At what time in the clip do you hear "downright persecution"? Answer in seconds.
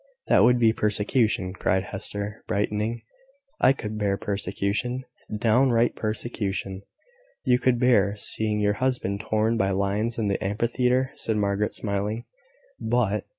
5.37-6.81